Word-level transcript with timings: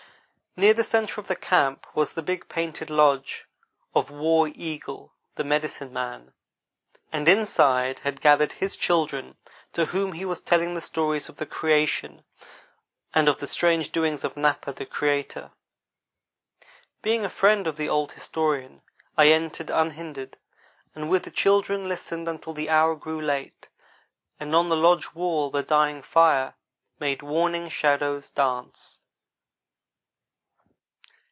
Near 0.57 0.73
the 0.73 0.83
centre 0.83 1.21
of 1.21 1.27
the 1.27 1.37
camp 1.37 1.87
was 1.95 2.11
the 2.11 2.21
big 2.21 2.49
painted 2.49 2.89
lodge 2.89 3.47
of 3.95 4.11
War 4.11 4.49
Eagle, 4.49 5.13
the 5.35 5.45
medicine 5.45 5.93
man, 5.93 6.33
and 7.09 7.29
inside 7.29 7.99
had 7.99 8.19
gathered 8.19 8.51
his 8.51 8.75
grandchildren, 8.75 9.37
to 9.71 9.85
whom 9.85 10.11
he 10.11 10.25
was 10.25 10.41
telling 10.41 10.73
the 10.73 10.81
stories 10.81 11.29
of 11.29 11.37
the 11.37 11.45
creation 11.45 12.25
and 13.15 13.29
of 13.29 13.37
the 13.37 13.47
strange 13.47 13.93
doings 13.93 14.25
of 14.25 14.35
Napa, 14.35 14.73
the 14.73 14.85
creator. 14.85 15.51
Being 17.01 17.23
a 17.23 17.29
friend 17.29 17.65
of 17.65 17.77
the 17.77 17.87
old 17.87 18.11
historian, 18.11 18.81
I 19.17 19.29
entered 19.29 19.69
unhindered, 19.69 20.35
and 20.93 21.09
with 21.09 21.23
the 21.23 21.31
children 21.31 21.87
listened 21.87 22.27
until 22.27 22.51
the 22.51 22.69
hour 22.69 22.95
grew 22.97 23.21
late, 23.21 23.69
and 24.37 24.53
on 24.53 24.67
the 24.67 24.75
lodge 24.75 25.13
wall 25.15 25.49
the 25.49 25.63
dying 25.63 26.01
fire 26.01 26.55
made 26.99 27.21
warning 27.21 27.69
shadows 27.69 28.29
dance. 28.29 28.97